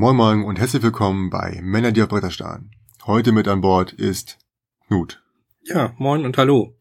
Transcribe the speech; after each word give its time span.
Moin 0.00 0.14
Moin 0.14 0.44
und 0.44 0.60
herzlich 0.60 0.84
willkommen 0.84 1.28
bei 1.28 1.58
Männer, 1.60 1.90
die 1.90 2.00
auf 2.00 2.08
Bretter 2.08 2.30
starren. 2.30 2.70
Heute 3.04 3.32
mit 3.32 3.48
an 3.48 3.60
Bord 3.60 3.92
ist 3.92 4.38
Knut. 4.86 5.20
Ja, 5.64 5.92
moin 5.98 6.24
und 6.24 6.38
hallo. 6.38 6.76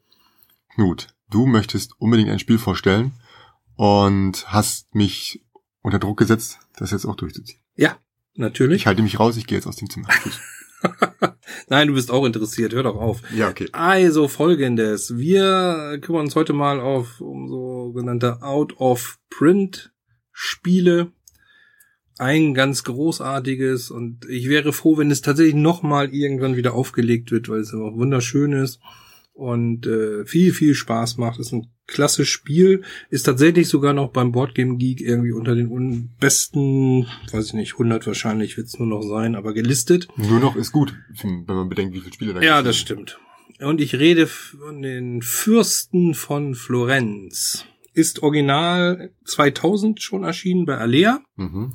Knut, 0.76 1.08
du 1.28 1.48
möchtest 1.48 2.00
unbedingt 2.00 2.30
ein 2.30 2.38
Spiel 2.38 2.60
vorstellen 2.60 3.14
und 3.76 4.54
hast 4.54 4.94
mich 4.94 5.44
unter 5.82 5.98
Druck 5.98 6.20
gesetzt, 6.20 6.60
das 6.78 6.92
jetzt 6.92 7.06
auch 7.06 7.16
durchzuziehen. 7.16 7.60
Ja, 7.74 7.98
natürlich. 8.36 8.82
Ich 8.82 8.86
halte 8.86 9.02
mich 9.02 9.20
raus, 9.20 9.36
ich 9.36 9.48
gehe 9.48 9.58
jetzt 9.58 9.66
aus 9.66 9.78
dem 9.78 9.90
Zimmer. 9.90 10.10
Nein, 11.70 11.88
du 11.88 11.96
bist 11.96 12.12
auch 12.12 12.24
interessiert, 12.24 12.74
hör 12.74 12.84
doch 12.84 12.98
auf. 12.98 13.24
Ja, 13.34 13.50
okay. 13.50 13.68
Also 13.72 14.28
folgendes. 14.28 15.18
Wir 15.18 15.98
kümmern 16.04 16.26
uns 16.26 16.36
heute 16.36 16.54
mal 16.54 16.80
auf 16.80 17.20
um 17.20 17.50
sogenannte 17.50 18.44
Out-of-Print-Spiele. 18.44 21.14
Ein 22.20 22.54
ganz 22.54 22.84
großartiges 22.84 23.92
und 23.92 24.26
ich 24.30 24.50
wäre 24.50 24.74
froh, 24.74 24.98
wenn 24.98 25.12
es 25.12 25.22
tatsächlich 25.22 25.56
nochmal 25.56 26.14
irgendwann 26.14 26.56
wieder 26.56 26.74
aufgelegt 26.74 27.32
wird, 27.32 27.50
weil 27.50 27.60
es 27.60 27.74
einfach 27.74 27.94
wunderschön 27.94 28.54
ist 28.54 28.80
und 29.38 29.86
äh, 29.86 30.26
viel, 30.26 30.52
viel 30.52 30.74
Spaß 30.74 31.18
macht. 31.18 31.40
Ist 31.40 31.54
ein 31.54 31.68
klasse 31.86 32.26
Spiel, 32.26 32.84
ist 33.10 33.24
tatsächlich 33.24 33.70
sogar 33.70 33.94
noch 33.94 34.12
beim 34.12 34.32
Boardgame 34.32 34.78
Geek 34.78 35.00
irgendwie 35.00 35.32
unter 35.32 35.56
den 35.56 36.10
besten, 36.20 37.08
weiß 37.32 37.48
ich 37.48 37.54
nicht, 37.54 37.74
100 37.74 38.06
wahrscheinlich 38.08 38.58
wird 38.58 38.68
es 38.68 38.80
nur 38.80 38.88
noch 38.88 39.04
sein, 39.04 39.36
aber 39.36 39.54
gelistet. 39.54 40.08
Nur 40.18 40.40
noch 40.40 40.56
ist 40.56 40.72
gut, 40.72 40.94
wenn 41.22 41.46
man 41.46 41.70
bedenkt, 41.70 41.96
wie 41.96 42.00
viele 42.00 42.14
Spiele 42.14 42.34
da 42.34 42.42
Ja, 42.42 42.62
das 42.62 42.78
stimmt. 42.78 43.20
Und 43.60 43.80
ich 43.80 43.96
rede 43.96 44.28
von 44.28 44.82
den 44.82 45.22
Fürsten 45.22 46.14
von 46.14 46.54
Florenz. 46.54 47.66
Ist 47.94 48.22
original 48.22 49.12
2000 49.26 50.02
schon 50.02 50.24
erschienen 50.24 50.66
bei 50.66 50.78
Alea. 50.78 51.22
Mhm. 51.36 51.74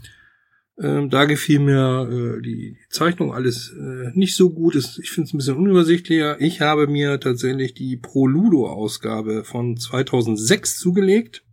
Ähm, 0.83 1.11
da 1.11 1.27
gefiel 1.27 1.61
mir 1.61 2.09
äh, 2.11 2.43
die 2.43 2.77
Zeichnung 2.91 3.33
alles 3.33 3.73
äh, 3.73 4.11
nicht 4.15 4.35
so 4.35 4.51
gut. 4.51 4.75
Es, 4.75 4.99
ich 4.99 5.13
finde 5.13 5.29
es 5.29 5.33
ein 5.33 5.39
bisschen 5.39 5.57
unübersichtlicher. 5.57 6.41
Ich 6.41 6.61
habe 6.61 6.89
mir 6.89 7.21
tatsächlich 7.21 7.75
die 7.75 7.97
Proludo-Ausgabe 7.97 9.45
von 9.45 9.77
2006 9.77 10.79
zugelegt. 10.79 11.45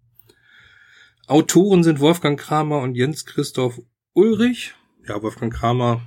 Autoren 1.28 1.84
sind 1.84 2.00
Wolfgang 2.00 2.40
Kramer 2.40 2.82
und 2.82 2.96
Jens 2.96 3.24
Christoph 3.28 3.80
Ulrich. 4.14 4.74
Ja, 5.08 5.22
Wolfgang 5.22 5.54
Kramer, 5.54 6.02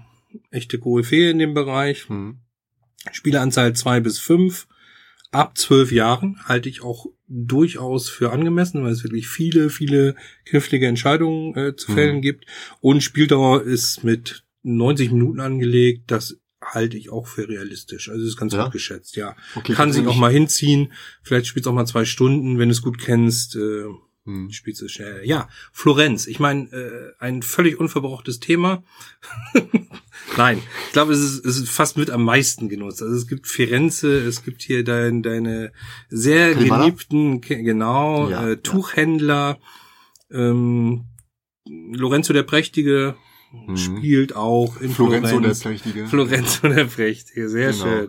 echte 0.51 0.81
Koryphäe 0.81 1.31
in 1.31 1.39
dem 1.39 1.55
Bereich. 1.55 2.09
Mhm. 2.09 2.41
Spieleranzahl 3.13 3.73
zwei 3.75 4.01
bis 4.01 4.19
fünf. 4.19 4.67
Ab 5.33 5.59
zwölf 5.59 5.91
Jahren 5.91 6.39
halte 6.45 6.69
ich 6.69 6.83
auch 6.83 7.07
durchaus 7.27 8.09
für 8.09 8.31
angemessen, 8.33 8.85
weil 8.85 8.93
es 8.93 9.03
wirklich 9.03 9.27
viele, 9.29 9.71
viele 9.71 10.15
knifflige 10.45 10.87
Entscheidungen 10.87 11.57
äh, 11.57 11.75
zu 11.75 11.91
fällen 11.93 12.17
Mhm. 12.19 12.23
gibt. 12.23 12.45
Und 12.81 13.03
Spieldauer 13.03 13.63
ist 13.63 14.05
mit 14.05 14.45
90 14.63 15.11
Minuten 15.11 15.41
angelegt. 15.41 16.05
Das 16.11 16.37
halte 16.63 16.97
ich 16.97 17.11
auch 17.11 17.27
für 17.27 17.49
realistisch. 17.49 18.09
Also 18.11 18.25
ist 18.25 18.37
ganz 18.37 18.53
Ja? 18.53 18.65
gut 18.65 18.73
geschätzt, 18.75 19.17
ja. 19.17 19.35
Okay, 19.57 19.73
Kann 19.73 19.91
sich 19.93 20.03
ich- 20.03 20.09
auch 20.09 20.17
mal 20.17 20.31
hinziehen. 20.31 20.93
Vielleicht 21.23 21.47
spielst 21.47 21.67
auch 21.67 21.73
mal 21.73 21.87
zwei 21.87 22.05
Stunden, 22.05 22.59
wenn 22.59 22.69
du 22.69 22.73
es 22.73 22.83
gut 22.83 22.99
kennst. 22.99 23.57
Äh, 23.57 23.85
Mhm. 24.25 24.51
spielst 24.51 24.81
du 24.81 24.89
schnell. 24.89 25.23
Ja, 25.25 25.49
Florenz. 25.73 26.27
Ich 26.27 26.39
meine, 26.39 26.71
äh, 26.71 27.13
ein 27.19 27.43
völlig 27.43 27.81
unverbrauchtes 27.81 28.39
Thema. 28.39 28.85
Nein, 30.37 30.63
ich 30.87 30.93
glaube, 30.93 31.13
es 31.13 31.21
ist, 31.21 31.45
es 31.45 31.57
ist 31.59 31.71
fast 31.71 31.97
mit 31.97 32.11
am 32.11 32.25
meisten 32.25 32.69
genutzt. 32.69 33.03
Also 33.03 33.15
es 33.17 33.27
gibt 33.27 33.49
Firenze, 33.49 34.19
es 34.25 34.45
gibt 34.45 34.63
hier 34.63 34.85
dein, 34.85 35.23
deine 35.23 35.73
sehr 36.09 36.55
Calimala? 36.55 36.85
geliebten, 36.85 37.41
genau, 37.41 38.31
Ja, 38.31 38.47
äh, 38.47 38.51
ja. 38.51 38.57
Tuchhändler. 38.57 39.59
Ähm, 40.31 41.07
Lorenzo 41.67 42.33
der 42.33 42.43
Prächtige 42.45 43.17
Mhm. 43.53 43.77
spielt 43.77 44.35
auch 44.35 44.81
in 44.81 44.91
Florenzo 44.91 45.41
der 45.41 45.55
Florenz. 45.55 45.61
Prächtige. 45.63 46.07
Florenzo 46.07 46.69
der 46.69 46.85
Prächtige, 46.85 47.49
sehr 47.49 47.73
Genau. 47.73 47.85
schön. 47.85 48.09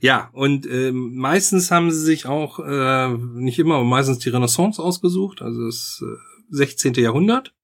Ja, 0.00 0.28
und 0.32 0.66
ähm, 0.66 1.14
meistens 1.16 1.70
haben 1.70 1.90
sie 1.90 2.00
sich 2.04 2.26
auch, 2.26 2.58
äh, 2.60 3.08
nicht 3.34 3.58
immer, 3.58 3.76
aber 3.76 3.84
meistens 3.84 4.18
die 4.18 4.28
Renaissance 4.28 4.82
ausgesucht, 4.82 5.40
also 5.42 5.64
das 5.66 6.02
äh, 6.02 6.16
16. 6.50 6.94
Jahrhundert. 6.94 7.54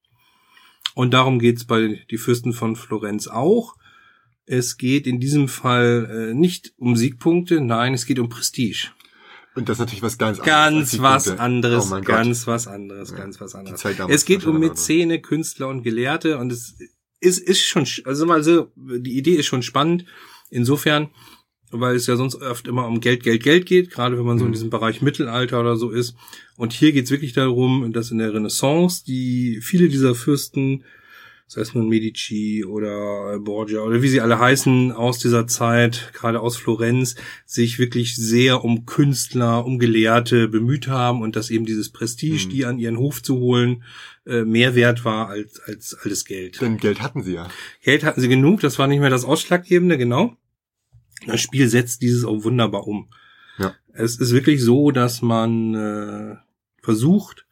Und 0.95 1.13
darum 1.15 1.39
geht's 1.39 1.65
bei 1.65 2.05
Die 2.11 2.17
Fürsten 2.19 2.53
von 2.53 2.75
Florenz 2.75 3.29
auch. 3.29 3.75
Es 4.47 4.79
geht 4.79 5.07
in 5.07 5.21
diesem 5.21 5.47
Fall 5.49 6.31
äh, 6.31 6.35
nicht 6.35 6.73
um 6.79 6.97
Siegpunkte, 6.97 7.61
nein, 7.61 7.93
es 7.95 8.07
geht 8.07 8.19
um 8.19 8.29
Prestige. 8.31 8.89
Und 9.55 9.69
das 9.69 9.77
ist 9.77 9.81
natürlich 9.81 10.03
was 10.03 10.19
ganz 10.19 10.39
anderes. 10.39 10.93
Ganz 10.93 10.99
was 11.01 11.29
anderes, 11.39 11.87
Oh 11.93 11.97
Gott. 11.97 12.05
ganz 12.07 12.47
was 12.47 12.67
anderes, 12.67 13.11
Ja. 13.11 13.17
ganz 13.19 13.41
was 13.41 13.55
anderes. 13.55 13.85
Es 14.09 14.25
geht 14.25 14.47
um 14.47 14.59
Mäzene, 14.59 15.21
Künstler 15.21 15.69
und 15.69 15.83
Gelehrte 15.83 16.39
und 16.39 16.51
es 16.53 16.79
ist, 17.21 17.39
ist 17.39 17.63
schon, 17.65 17.85
sch- 17.85 18.05
also 18.07 18.27
mal 18.27 18.43
so, 18.43 18.71
die 18.77 19.17
Idee 19.19 19.35
ist 19.37 19.47
schon 19.47 19.63
spannend. 19.63 20.05
Insofern, 20.51 21.11
weil 21.71 21.97
es 21.97 22.07
ja 22.07 22.17
sonst 22.17 22.37
oft 22.37 22.67
immer 22.69 22.87
um 22.87 23.01
Geld, 23.01 23.23
Geld, 23.23 23.43
Geld 23.43 23.67
geht, 23.67 23.91
gerade 23.91 24.17
wenn 24.17 24.25
man 24.25 24.39
so 24.39 24.45
in 24.45 24.51
Mhm. 24.51 24.55
diesem 24.55 24.71
Bereich 24.71 25.03
Mittelalter 25.03 25.61
oder 25.61 25.77
so 25.77 25.91
ist. 25.91 26.15
Und 26.57 26.73
hier 26.73 26.93
geht's 26.93 27.11
wirklich 27.11 27.33
darum, 27.35 27.93
dass 27.93 28.11
in 28.11 28.19
der 28.19 28.33
Renaissance 28.33 29.05
die 29.05 29.61
viele 29.63 29.89
dieser 29.89 30.15
Fürsten, 30.15 30.85
sei 31.51 31.63
es 31.63 31.75
nun 31.75 31.89
Medici 31.89 32.63
oder 32.65 33.39
Borgia 33.41 33.81
oder 33.81 34.03
wie 34.03 34.09
sie 34.09 34.21
alle 34.21 34.39
heißen, 34.39 34.93
aus 34.93 35.19
dieser 35.19 35.47
Zeit, 35.47 36.13
gerade 36.13 36.41
aus 36.41 36.59
Florenz, 36.59 37.17
sich 37.47 37.79
wirklich 37.79 38.15
sehr 38.17 38.63
um 38.65 38.85
Künstler, 38.85 39.65
um 39.65 39.79
Gelehrte 39.79 40.47
bemüht 40.47 40.89
haben 40.89 41.23
und 41.23 41.37
dass 41.37 41.49
eben 41.49 41.65
dieses 41.65 41.89
Prestige, 41.91 42.45
Mhm. 42.47 42.51
die 42.51 42.65
an 42.67 42.79
ihren 42.79 42.99
Hof 42.99 43.23
zu 43.23 43.39
holen, 43.39 43.83
äh, 44.27 44.45
mehr 44.45 44.75
wert 44.75 45.07
war 45.07 45.31
als, 45.31 45.59
als 45.61 45.97
alles 46.03 46.27
Geld. 46.27 46.61
Denn 46.61 46.77
Geld 46.77 47.01
hatten 47.01 47.23
sie 47.23 47.33
ja. 47.35 47.49
Geld 47.83 48.05
hatten 48.05 48.21
sie 48.21 48.29
genug, 48.29 48.61
das 48.61 48.79
war 48.79 48.87
nicht 48.87 49.01
mehr 49.01 49.09
das 49.11 49.25
Ausschlaggebende, 49.25 49.97
genau. 49.97 50.37
Das 51.27 51.41
Spiel 51.41 51.67
setzt 51.69 52.03
dieses 52.03 52.25
auch 52.25 52.45
wunderbar 52.45 52.87
um. 52.87 53.09
Ja. 53.59 53.75
Es 53.95 54.17
ist 54.17 54.33
wirklich 54.33 54.63
so, 54.63 54.91
dass 54.91 55.23
man 55.23 55.75
äh, 55.75 56.37
versucht, 56.83 57.47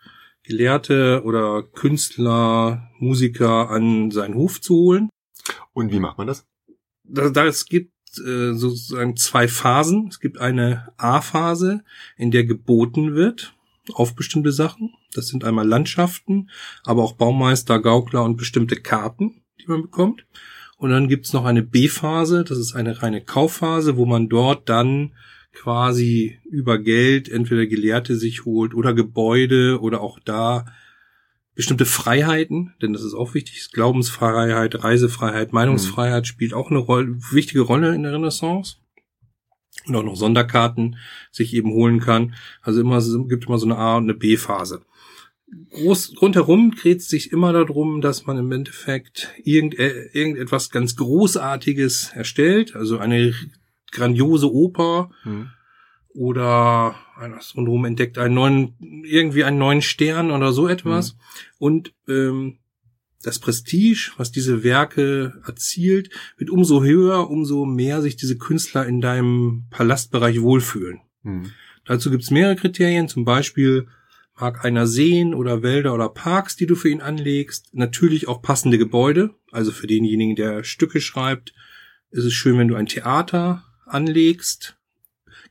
Gelehrte 0.46 1.22
oder 1.24 1.62
Künstler, 1.62 2.90
Musiker 2.98 3.70
an 3.70 4.10
seinen 4.10 4.34
Hof 4.34 4.60
zu 4.60 4.76
holen. 4.76 5.08
Und 5.72 5.92
wie 5.92 6.00
macht 6.00 6.18
man 6.18 6.26
das? 6.26 6.46
Da, 7.04 7.30
da 7.30 7.46
es 7.46 7.66
gibt 7.66 7.92
äh, 8.18 8.54
sozusagen 8.54 9.16
zwei 9.16 9.48
Phasen. 9.48 10.08
Es 10.08 10.20
gibt 10.20 10.38
eine 10.38 10.92
A-Phase, 10.96 11.82
in 12.16 12.30
der 12.30 12.44
geboten 12.44 13.14
wird 13.14 13.54
auf 13.92 14.14
bestimmte 14.14 14.52
Sachen. 14.52 14.94
Das 15.14 15.28
sind 15.28 15.44
einmal 15.44 15.66
Landschaften, 15.66 16.50
aber 16.84 17.02
auch 17.02 17.12
Baumeister, 17.12 17.80
Gaukler 17.80 18.24
und 18.24 18.36
bestimmte 18.36 18.76
Karten, 18.76 19.42
die 19.60 19.66
man 19.68 19.82
bekommt. 19.82 20.26
Und 20.78 20.90
dann 20.90 21.08
gibt's 21.08 21.32
noch 21.32 21.44
eine 21.44 21.62
B-Phase, 21.62 22.44
das 22.44 22.58
ist 22.58 22.74
eine 22.74 23.02
reine 23.02 23.22
Kaufphase, 23.22 23.96
wo 23.96 24.04
man 24.04 24.28
dort 24.28 24.68
dann 24.68 25.12
quasi 25.56 26.38
über 26.44 26.78
Geld 26.78 27.28
entweder 27.28 27.66
Gelehrte 27.66 28.16
sich 28.16 28.44
holt 28.44 28.74
oder 28.74 28.94
Gebäude 28.94 29.80
oder 29.80 30.00
auch 30.00 30.20
da 30.20 30.66
bestimmte 31.54 31.86
Freiheiten, 31.86 32.74
denn 32.82 32.92
das 32.92 33.02
ist 33.02 33.14
auch 33.14 33.32
wichtig, 33.32 33.70
Glaubensfreiheit, 33.72 34.84
Reisefreiheit, 34.84 35.54
Meinungsfreiheit 35.54 36.26
spielt 36.26 36.52
auch 36.52 36.70
eine 36.70 36.80
Rolle, 36.80 37.16
wichtige 37.30 37.62
Rolle 37.62 37.94
in 37.94 38.02
der 38.02 38.12
Renaissance. 38.12 38.76
Und 39.86 39.96
auch 39.96 40.02
noch 40.02 40.16
Sonderkarten 40.16 40.96
sich 41.30 41.54
eben 41.54 41.70
holen 41.72 42.00
kann. 42.00 42.34
Also 42.60 42.80
immer, 42.80 42.96
es 42.96 43.10
gibt 43.28 43.46
immer 43.46 43.58
so 43.58 43.66
eine 43.66 43.76
A- 43.76 43.96
und 43.96 44.04
eine 44.04 44.14
B-Phase. 44.14 44.84
Groß, 45.70 46.20
rundherum 46.20 46.74
dreht 46.74 47.00
es 47.00 47.08
sich 47.08 47.30
immer 47.32 47.52
darum, 47.52 48.00
dass 48.00 48.26
man 48.26 48.36
im 48.36 48.50
Endeffekt 48.52 49.32
irgend, 49.42 49.74
irgendetwas 49.74 50.70
ganz 50.70 50.96
Großartiges 50.96 52.10
erstellt, 52.14 52.74
also 52.74 52.98
eine 52.98 53.32
grandiose 53.92 54.52
Oper, 54.52 55.10
Hm. 55.22 55.50
oder 56.14 56.94
ist 57.38 57.56
rundherum 57.56 57.84
entdeckt 57.84 58.18
einen 58.18 58.34
neuen, 58.34 59.02
irgendwie 59.04 59.44
einen 59.44 59.58
neuen 59.58 59.82
Stern 59.82 60.30
oder 60.30 60.52
so 60.52 60.68
etwas. 60.68 61.16
Und 61.58 61.92
ähm, 62.08 62.58
das 63.22 63.38
Prestige, 63.38 64.12
was 64.16 64.30
diese 64.30 64.62
Werke 64.62 65.40
erzielt, 65.46 66.10
wird 66.36 66.50
umso 66.50 66.82
höher, 66.82 67.28
umso 67.28 67.64
mehr 67.64 68.02
sich 68.02 68.16
diese 68.16 68.38
Künstler 68.38 68.86
in 68.86 69.00
deinem 69.00 69.64
Palastbereich 69.70 70.40
wohlfühlen. 70.40 71.00
Hm. 71.22 71.50
Dazu 71.84 72.10
gibt's 72.10 72.30
mehrere 72.30 72.56
Kriterien, 72.56 73.08
zum 73.08 73.24
Beispiel 73.24 73.88
mag 74.38 74.64
einer 74.64 74.86
Seen 74.86 75.34
oder 75.34 75.62
Wälder 75.62 75.94
oder 75.94 76.08
Parks, 76.08 76.56
die 76.56 76.66
du 76.66 76.74
für 76.74 76.90
ihn 76.90 77.00
anlegst. 77.00 77.74
Natürlich 77.74 78.28
auch 78.28 78.42
passende 78.42 78.76
Gebäude. 78.76 79.30
Also 79.50 79.72
für 79.72 79.86
denjenigen, 79.86 80.36
der 80.36 80.62
Stücke 80.62 81.00
schreibt, 81.00 81.54
ist 82.10 82.24
es 82.24 82.34
schön, 82.34 82.58
wenn 82.58 82.68
du 82.68 82.74
ein 82.74 82.86
Theater 82.86 83.64
anlegst. 83.86 84.76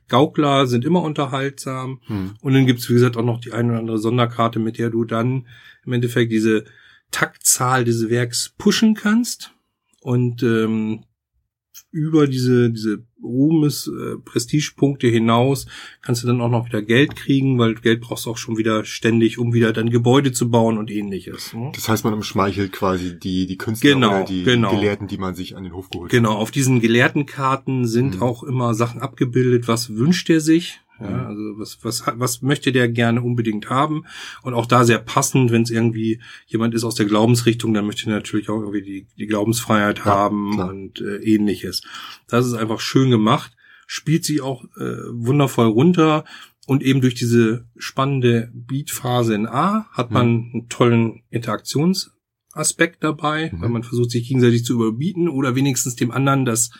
Gaukler 0.08 0.66
sind 0.66 0.84
immer 0.84 1.02
unterhaltsam. 1.02 2.00
Hm. 2.06 2.34
Und 2.40 2.54
dann 2.54 2.66
gibt's 2.66 2.88
wie 2.88 2.94
gesagt, 2.94 3.16
auch 3.16 3.24
noch 3.24 3.40
die 3.40 3.52
eine 3.52 3.70
oder 3.70 3.78
andere 3.80 3.98
Sonderkarte, 3.98 4.58
mit 4.58 4.78
der 4.78 4.90
du 4.90 5.04
dann 5.04 5.48
im 5.84 5.92
Endeffekt 5.92 6.30
diese 6.30 6.64
Taktzahl 7.10 7.84
des 7.84 8.08
Werks 8.08 8.54
pushen 8.56 8.94
kannst. 8.94 9.52
Und 10.00 10.42
ähm, 10.42 11.04
über 11.90 12.26
diese, 12.26 12.70
diese 12.70 13.04
Ruhmes, 13.22 13.88
äh, 13.88 14.16
Prestigepunkte 14.18 15.08
hinaus 15.08 15.66
kannst 16.02 16.22
du 16.22 16.26
dann 16.26 16.40
auch 16.40 16.50
noch 16.50 16.66
wieder 16.66 16.82
Geld 16.82 17.16
kriegen, 17.16 17.58
weil 17.58 17.74
Geld 17.74 18.00
brauchst 18.00 18.26
du 18.26 18.30
auch 18.30 18.36
schon 18.36 18.56
wieder 18.56 18.84
ständig, 18.84 19.38
um 19.38 19.52
wieder 19.52 19.72
dann 19.72 19.90
Gebäude 19.90 20.32
zu 20.32 20.50
bauen 20.50 20.78
und 20.78 20.90
ähnliches. 20.90 21.52
Ne? 21.54 21.72
Das 21.74 21.88
heißt, 21.88 22.04
man 22.04 22.14
umschmeichelt 22.14 22.72
quasi 22.72 23.18
die, 23.18 23.46
die 23.46 23.56
Künstler 23.56 23.90
Genau, 23.94 24.08
oder 24.16 24.24
die 24.24 24.44
genau. 24.44 24.70
Gelehrten, 24.74 25.08
die 25.08 25.18
man 25.18 25.34
sich 25.34 25.56
an 25.56 25.64
den 25.64 25.72
Hof 25.72 25.90
geholt 25.90 26.10
Genau, 26.10 26.34
auf 26.34 26.50
diesen 26.50 26.80
Gelehrtenkarten 26.80 27.86
sind 27.86 28.16
Mhm. 28.16 28.22
auch 28.22 28.42
immer 28.42 28.74
Sachen 28.74 29.00
abgebildet, 29.00 29.66
was 29.68 29.96
wünscht 29.96 30.28
er 30.30 30.40
sich. 30.40 30.80
Ja, 31.00 31.06
Mhm. 31.10 31.26
also 31.26 31.42
was, 31.58 31.78
was, 31.82 32.02
was 32.16 32.42
möchte 32.42 32.72
der 32.72 32.88
gerne 32.88 33.20
unbedingt 33.22 33.68
haben? 33.70 34.04
Und 34.42 34.54
auch 34.54 34.66
da 34.66 34.84
sehr 34.84 34.98
passend, 34.98 35.50
wenn 35.52 35.62
es 35.62 35.70
irgendwie 35.70 36.20
jemand 36.46 36.74
ist 36.74 36.84
aus 36.84 36.94
der 36.94 37.06
Glaubensrichtung, 37.06 37.74
dann 37.74 37.86
möchte 37.86 38.08
er 38.10 38.14
natürlich 38.16 38.48
auch 38.48 38.60
irgendwie 38.60 38.82
die, 38.82 39.06
die 39.18 39.26
Glaubensfreiheit 39.26 39.98
Ja, 39.98 40.04
haben 40.06 40.52
klar. 40.54 40.68
und 40.70 41.00
äh, 41.00 41.16
ähnliches. 41.18 41.82
Das 42.28 42.46
ist 42.46 42.54
einfach 42.54 42.80
schön 42.80 43.10
gemacht, 43.10 43.54
spielt 43.86 44.24
sie 44.24 44.40
auch 44.40 44.64
äh, 44.78 44.96
wundervoll 45.12 45.66
runter 45.66 46.24
und 46.66 46.82
eben 46.82 47.00
durch 47.00 47.14
diese 47.14 47.66
spannende 47.76 48.50
Beatphase 48.54 49.34
in 49.34 49.46
A 49.46 49.86
hat 49.92 50.10
man 50.10 50.50
einen 50.52 50.68
tollen 50.68 51.22
Interaktionsaspekt 51.30 53.02
dabei, 53.04 53.50
Mhm. 53.52 53.60
weil 53.60 53.68
man 53.68 53.82
versucht 53.82 54.10
sich 54.10 54.26
gegenseitig 54.28 54.64
zu 54.64 54.74
überbieten 54.74 55.28
oder 55.28 55.54
wenigstens 55.54 55.96
dem 55.96 56.10
anderen 56.10 56.44
das 56.44 56.70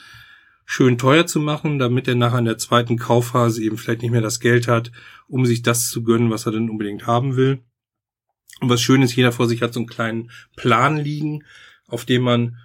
schön 0.67 0.99
teuer 0.99 1.27
zu 1.27 1.41
machen, 1.41 1.79
damit 1.79 2.09
er 2.09 2.17
nachher 2.17 2.41
in 2.41 2.45
der 2.45 2.59
zweiten 2.59 2.99
Kaufphase 2.99 3.63
eben 3.63 3.79
vielleicht 3.79 4.03
nicht 4.03 4.11
mehr 4.11 4.21
das 4.21 4.41
Geld 4.41 4.67
hat, 4.69 4.91
um 5.29 5.47
sich 5.47 5.63
das 5.63 5.89
zu 5.89 6.03
gönnen, 6.03 6.31
was 6.31 6.45
er 6.45 6.53
denn 6.53 6.69
unbedingt 6.69 7.07
haben 7.07 7.37
will. 7.37 7.63
Und 8.61 8.69
was 8.69 8.83
schön 8.83 9.01
ist, 9.01 9.15
jeder 9.15 9.33
vor 9.33 9.49
sich 9.49 9.63
hat 9.63 9.73
so 9.73 9.81
einen 9.81 9.87
kleinen 9.87 10.31
Plan 10.57 10.97
liegen, 10.97 11.45
auf 11.87 12.05
dem 12.05 12.23
man 12.23 12.57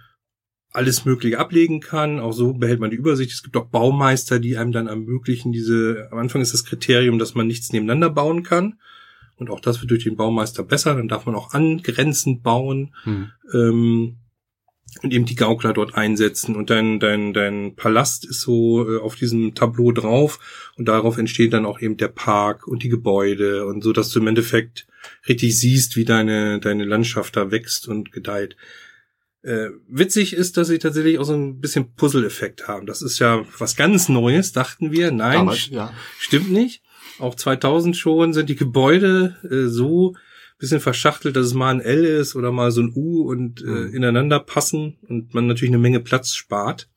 alles 0.72 1.04
Mögliche 1.04 1.38
ablegen 1.38 1.80
kann. 1.80 2.18
Auch 2.18 2.32
so 2.32 2.54
behält 2.54 2.80
man 2.80 2.90
die 2.90 2.96
Übersicht. 2.96 3.32
Es 3.32 3.42
gibt 3.42 3.56
auch 3.56 3.66
Baumeister, 3.66 4.40
die 4.40 4.56
einem 4.56 4.72
dann 4.72 4.88
ermöglichen, 4.88 5.52
diese, 5.52 6.08
am 6.10 6.18
Anfang 6.18 6.42
ist 6.42 6.54
das 6.54 6.64
Kriterium, 6.64 7.18
dass 7.18 7.34
man 7.34 7.46
nichts 7.46 7.72
nebeneinander 7.72 8.10
bauen 8.10 8.42
kann. 8.42 8.80
Und 9.36 9.50
auch 9.50 9.60
das 9.60 9.80
wird 9.80 9.90
durch 9.90 10.04
den 10.04 10.16
Baumeister 10.16 10.62
besser. 10.64 10.94
Dann 10.94 11.08
darf 11.08 11.26
man 11.26 11.34
auch 11.34 11.52
angrenzend 11.52 12.42
bauen 12.42 12.94
Hm. 13.04 13.30
ähm, 13.52 14.16
und 15.02 15.12
eben 15.12 15.24
die 15.24 15.36
Gaukler 15.36 15.72
dort 15.72 15.94
einsetzen 15.94 16.54
und 16.54 16.68
dein 16.68 17.00
dein 17.00 17.32
dein 17.32 17.74
Palast 17.76 18.24
ist 18.24 18.42
so 18.42 18.88
äh, 18.88 19.00
auf 19.00 19.16
diesem 19.16 19.54
Tableau 19.54 19.90
drauf 19.92 20.72
und 20.76 20.86
darauf 20.86 21.18
entsteht 21.18 21.52
dann 21.52 21.66
auch 21.66 21.80
eben 21.80 21.96
der 21.96 22.08
Park 22.08 22.66
und 22.68 22.82
die 22.82 22.88
Gebäude 22.88 23.66
und 23.66 23.82
so 23.82 23.92
dass 23.92 24.10
du 24.10 24.20
im 24.20 24.26
Endeffekt 24.26 24.86
richtig 25.28 25.58
siehst 25.58 25.96
wie 25.96 26.04
deine 26.04 26.60
deine 26.60 26.84
Landschaft 26.84 27.36
da 27.36 27.50
wächst 27.50 27.88
und 27.88 28.12
gedeiht 28.12 28.56
äh, 29.42 29.70
witzig 29.88 30.34
ist, 30.34 30.56
dass 30.56 30.68
sie 30.68 30.78
tatsächlich 30.78 31.18
auch 31.18 31.24
so 31.24 31.34
ein 31.34 31.60
bisschen 31.60 31.94
Puzzle-Effekt 31.94 32.68
haben. 32.68 32.86
Das 32.86 33.02
ist 33.02 33.18
ja 33.18 33.44
was 33.58 33.74
ganz 33.74 34.08
Neues, 34.08 34.52
dachten 34.52 34.92
wir. 34.92 35.10
Nein, 35.10 35.38
Damals, 35.38 35.68
ja. 35.68 35.92
Stimmt 36.20 36.52
nicht. 36.52 36.82
Auch 37.18 37.34
2000 37.34 37.96
schon 37.96 38.32
sind 38.32 38.48
die 38.48 38.54
Gebäude 38.54 39.36
äh, 39.50 39.68
so 39.68 40.14
bisschen 40.62 40.80
verschachtelt, 40.80 41.34
dass 41.36 41.46
es 41.46 41.54
mal 41.54 41.70
ein 41.74 41.80
L 41.80 42.04
ist 42.04 42.36
oder 42.36 42.52
mal 42.52 42.70
so 42.70 42.80
ein 42.82 42.92
U 42.94 43.28
und 43.28 43.62
äh, 43.62 43.66
Mhm. 43.66 43.94
ineinander 43.94 44.38
passen 44.40 44.96
und 45.08 45.34
man 45.34 45.46
natürlich 45.46 45.70
eine 45.70 45.82
Menge 45.82 46.00
Platz 46.00 46.34
spart, 46.34 46.88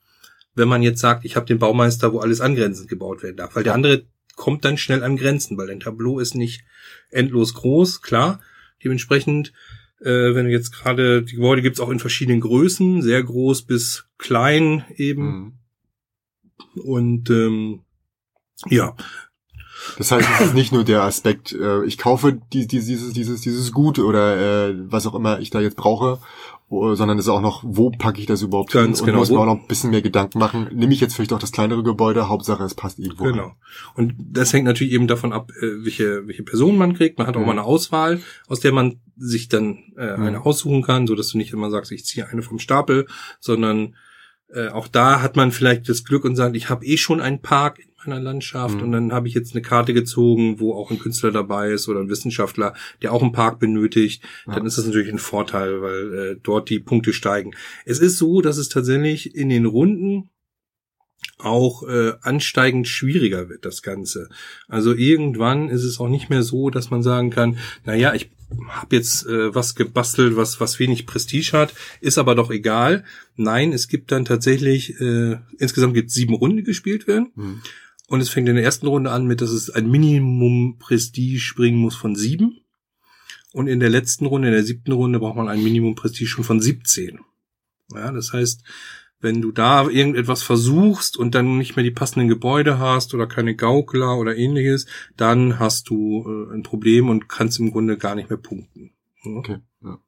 wenn 0.53 0.67
man 0.67 0.83
jetzt 0.83 1.01
sagt, 1.01 1.25
ich 1.25 1.35
habe 1.35 1.47
den 1.47 1.57
Baumeister, 1.59 2.13
wo 2.13 2.19
alles 2.19 2.41
angrenzend 2.41 2.87
gebaut 2.87 3.23
werden 3.23 3.37
darf. 3.37 3.55
Weil 3.55 3.63
der 3.63 3.73
andere 3.73 4.05
kommt 4.35 4.65
dann 4.65 4.77
schnell 4.77 5.03
an 5.03 5.17
Grenzen, 5.17 5.57
weil 5.57 5.67
dein 5.67 5.79
Tableau 5.79 6.19
ist 6.19 6.35
nicht 6.35 6.63
endlos 7.09 7.53
groß, 7.55 8.01
klar. 8.01 8.39
Dementsprechend, 8.83 9.51
äh, 9.99 10.35
wenn 10.35 10.45
du 10.45 10.51
jetzt 10.51 10.71
gerade, 10.71 11.23
die 11.23 11.35
Gebäude 11.35 11.61
gibt's 11.63 11.79
auch 11.79 11.89
in 11.89 11.99
verschiedenen 11.99 12.41
Größen, 12.41 13.01
sehr 13.01 13.23
groß 13.23 13.63
bis 13.63 14.05
klein 14.17 14.85
eben. 14.95 15.57
Hm. 16.75 16.83
Und 16.83 17.29
ähm, 17.31 17.81
ja, 18.69 18.95
Das 19.97 20.11
heißt, 20.11 20.27
es 20.39 20.47
ist 20.47 20.53
nicht 20.53 20.71
nur 20.71 20.83
der 20.83 21.03
Aspekt, 21.03 21.53
äh, 21.53 21.83
ich 21.85 21.97
kaufe 21.97 22.39
die, 22.53 22.67
die, 22.67 22.79
dieses, 22.79 23.13
dieses, 23.13 23.41
dieses 23.41 23.71
Gut 23.71 23.99
oder 23.99 24.69
äh, 24.69 24.75
was 24.91 25.07
auch 25.07 25.15
immer 25.15 25.39
ich 25.39 25.49
da 25.49 25.61
jetzt 25.61 25.77
brauche, 25.77 26.19
oh, 26.69 26.95
sondern 26.95 27.17
es 27.19 27.25
ist 27.25 27.29
auch 27.29 27.41
noch, 27.41 27.63
wo 27.65 27.91
packe 27.91 28.19
ich 28.19 28.25
das 28.25 28.41
überhaupt 28.41 28.71
Ganz 28.71 28.99
hin? 28.99 29.03
Und 29.03 29.05
genau, 29.05 29.19
muss 29.19 29.29
man 29.29 29.39
auch 29.41 29.45
noch 29.45 29.61
ein 29.61 29.67
bisschen 29.67 29.91
mehr 29.91 30.01
Gedanken 30.01 30.39
machen. 30.39 30.67
Nehme 30.73 30.93
ich 30.93 31.01
jetzt 31.01 31.15
vielleicht 31.15 31.33
auch 31.33 31.39
das 31.39 31.51
kleinere 31.51 31.83
Gebäude, 31.83 32.27
Hauptsache 32.27 32.63
es 32.63 32.73
passt 32.75 32.99
irgendwo. 32.99 33.25
Genau. 33.25 33.53
Und 33.95 34.15
das 34.17 34.51
hängt 34.53 34.65
natürlich 34.65 34.93
eben 34.93 35.07
davon 35.07 35.33
ab, 35.33 35.51
äh, 35.61 35.83
welche, 35.83 36.27
welche 36.27 36.43
Personen 36.43 36.77
man 36.77 36.93
kriegt. 36.95 37.17
Man 37.17 37.27
hat 37.27 37.35
auch 37.35 37.41
Mhm. 37.41 37.45
mal 37.45 37.51
eine 37.53 37.63
Auswahl, 37.63 38.21
aus 38.47 38.59
der 38.59 38.71
man 38.71 38.99
sich 39.17 39.47
dann 39.49 39.77
äh, 39.97 40.17
Mhm. 40.17 40.23
eine 40.23 40.45
aussuchen 40.45 40.81
kann, 40.81 41.07
so 41.07 41.15
dass 41.15 41.29
du 41.29 41.37
nicht 41.37 41.53
immer 41.53 41.69
sagst, 41.69 41.91
ich 41.91 42.05
ziehe 42.05 42.27
eine 42.27 42.41
vom 42.41 42.59
Stapel, 42.59 43.07
sondern 43.39 43.95
äh, 44.53 44.69
auch 44.69 44.87
da 44.87 45.21
hat 45.21 45.35
man 45.35 45.51
vielleicht 45.51 45.89
das 45.89 46.03
Glück 46.03 46.23
und 46.23 46.35
sagt, 46.35 46.55
ich 46.55 46.69
habe 46.69 46.85
eh 46.85 46.97
schon 46.97 47.19
einen 47.19 47.41
Park 47.41 47.79
in 48.05 48.11
meiner 48.13 48.23
Landschaft 48.23 48.75
Mhm. 48.77 48.81
und 48.83 48.91
dann 48.91 49.11
habe 49.13 49.27
ich 49.27 49.33
jetzt 49.33 49.53
eine 49.53 49.61
Karte 49.61 49.93
gezogen, 49.93 50.59
wo 50.59 50.73
auch 50.73 50.91
ein 50.91 50.99
Künstler 50.99 51.31
dabei 51.31 51.71
ist 51.71 51.87
oder 51.87 51.99
ein 51.99 52.09
Wissenschaftler, 52.09 52.73
der 53.01 53.11
auch 53.13 53.21
einen 53.21 53.31
Park 53.31 53.59
benötigt. 53.59 54.23
Dann 54.45 54.57
Ja. 54.57 54.63
ist 54.65 54.77
das 54.77 54.85
natürlich 54.85 55.09
ein 55.11 55.19
Vorteil, 55.19 55.81
weil 55.81 56.13
äh, 56.13 56.35
dort 56.41 56.69
die 56.69 56.79
Punkte 56.79 57.13
steigen. 57.13 57.51
Es 57.85 57.99
ist 57.99 58.17
so, 58.17 58.41
dass 58.41 58.57
es 58.57 58.69
tatsächlich 58.69 59.35
in 59.35 59.49
den 59.49 59.65
Runden 59.65 60.29
auch 61.39 61.83
äh, 61.87 62.13
ansteigend 62.21 62.87
schwieriger 62.87 63.49
wird, 63.49 63.65
das 63.65 63.81
Ganze. 63.81 64.29
Also 64.67 64.93
irgendwann 64.93 65.69
ist 65.69 65.83
es 65.83 65.99
auch 65.99 66.07
nicht 66.07 66.29
mehr 66.29 66.43
so, 66.43 66.69
dass 66.69 66.91
man 66.91 67.03
sagen 67.03 67.29
kann, 67.29 67.57
na 67.83 67.95
ja, 67.95 68.13
ich 68.13 68.29
habe 68.69 68.95
jetzt 68.95 69.25
äh, 69.25 69.53
was 69.53 69.75
gebastelt, 69.75 70.35
was 70.37 70.59
was 70.61 70.77
wenig 70.79 71.05
Prestige 71.07 71.51
hat, 71.53 71.73
ist 71.99 72.17
aber 72.19 72.35
doch 72.35 72.51
egal. 72.51 73.03
Nein, 73.35 73.73
es 73.73 73.87
gibt 73.87 74.11
dann 74.11 74.23
tatsächlich 74.23 74.99
äh, 75.01 75.37
insgesamt 75.57 75.93
gibt 75.95 76.11
sieben 76.11 76.35
Runden, 76.35 76.57
die 76.57 76.63
gespielt 76.63 77.07
werden. 77.07 77.31
Hm. 77.35 77.61
Und 78.07 78.21
es 78.21 78.29
fängt 78.29 78.47
in 78.47 78.55
der 78.55 78.63
ersten 78.63 78.87
Runde 78.87 79.11
an 79.11 79.25
mit, 79.25 79.41
dass 79.41 79.49
es 79.49 79.69
ein 79.69 79.89
Minimum 79.89 80.77
Prestige 80.77 81.53
bringen 81.55 81.79
muss 81.79 81.95
von 81.95 82.15
sieben. 82.15 82.61
Und 83.51 83.67
in 83.67 83.79
der 83.79 83.89
letzten 83.89 84.25
Runde, 84.25 84.49
in 84.49 84.53
der 84.53 84.63
siebten 84.63 84.91
Runde, 84.91 85.19
braucht 85.19 85.37
man 85.37 85.47
ein 85.47 85.63
Minimum 85.63 85.95
Prestige 85.95 86.29
schon 86.29 86.43
von 86.43 86.59
17. 86.59 87.19
Ja, 87.93 88.11
das 88.11 88.33
heißt, 88.33 88.63
wenn 89.21 89.41
du 89.41 89.51
da 89.51 89.87
irgendetwas 89.87 90.43
versuchst 90.43 91.17
und 91.17 91.35
dann 91.35 91.57
nicht 91.57 91.75
mehr 91.75 91.83
die 91.83 91.91
passenden 91.91 92.27
Gebäude 92.27 92.79
hast 92.79 93.13
oder 93.13 93.27
keine 93.27 93.55
Gaukler 93.55 94.17
oder 94.17 94.35
ähnliches, 94.35 94.85
dann 95.17 95.57
hast 95.57 95.89
du 95.89 96.25
äh, 96.27 96.53
ein 96.53 96.63
Problem 96.63 97.09
und 97.09 97.27
kannst 97.27 97.59
im 97.59 97.71
Grunde 97.71 97.97
gar 97.97 98.15
nicht 98.15 98.29
mehr 98.29 98.37
punkten. 98.37 98.91
Ja. 99.23 99.31
Okay. 99.31 99.57
Ja. 99.81 99.99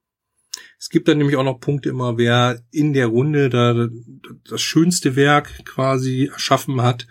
Es 0.78 0.88
gibt 0.90 1.08
dann 1.08 1.18
nämlich 1.18 1.36
auch 1.36 1.44
noch 1.44 1.58
Punkte 1.58 1.88
immer, 1.88 2.18
wer 2.18 2.62
in 2.70 2.92
der 2.92 3.08
Runde 3.08 3.48
da 3.48 3.88
das 4.48 4.62
schönste 4.62 5.16
Werk 5.16 5.64
quasi 5.64 6.30
erschaffen 6.32 6.82
hat, 6.82 7.08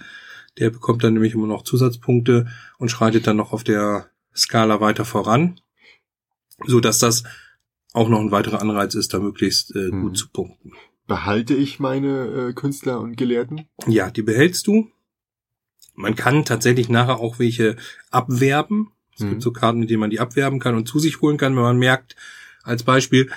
der 0.60 0.70
bekommt 0.70 1.04
dann 1.04 1.14
nämlich 1.14 1.34
immer 1.34 1.48
noch 1.48 1.64
Zusatzpunkte 1.64 2.48
und 2.78 2.90
schreitet 2.90 3.28
dann 3.28 3.38
noch 3.38 3.54
auf 3.54 3.64
der 3.64 4.10
Skala 4.36 4.80
weiter 4.82 5.06
voran, 5.06 5.60
so 6.66 6.80
dass 6.80 7.00
das 7.00 7.24
auch 7.94 8.10
noch 8.10 8.20
ein 8.20 8.32
weiterer 8.32 8.62
Anreiz 8.62 8.94
ist, 8.96 9.14
da 9.14 9.20
möglichst 9.20 9.76
äh, 9.76 9.90
Mhm. 9.92 10.02
gut 10.02 10.18
zu 10.18 10.30
punkten. 10.30 10.74
Behalte 11.08 11.54
ich 11.56 11.80
meine 11.80 12.50
äh, 12.50 12.54
Künstler 12.54 13.00
und 13.00 13.16
Gelehrten? 13.16 13.66
Ja, 13.88 14.10
die 14.12 14.22
behältst 14.24 14.68
du. 14.68 14.92
Man 15.96 16.16
kann 16.16 16.46
tatsächlich 16.46 16.90
nachher 16.90 17.20
auch 17.20 17.40
welche 17.40 17.76
abwerben. 18.12 18.92
Es 19.16 19.22
Mhm. 19.24 19.30
gibt 19.30 19.42
so 19.42 19.52
Karten, 19.52 19.80
mit 19.80 19.90
denen 19.90 20.02
man 20.02 20.10
die 20.10 20.20
abwerben 20.20 20.60
kann 20.60 20.76
und 20.76 20.88
zu 20.88 21.00
sich 21.00 21.22
holen 21.22 21.38
kann, 21.38 21.56
wenn 21.56 21.64
man 21.64 21.78
merkt, 21.80 22.16
als 22.64 22.84
Beispiel, 22.84 23.32